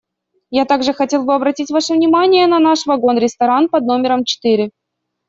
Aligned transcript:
Я 0.49 0.65
также 0.65 0.93
хотел 0.93 1.25
бы 1.25 1.35
обратить 1.35 1.69
ваше 1.69 1.93
внимание 1.93 2.47
на 2.47 2.57
наш 2.57 2.87
вагон-ресторан 2.87 3.69
под 3.69 3.83
номером 3.85 4.23
четыре. 4.25 4.71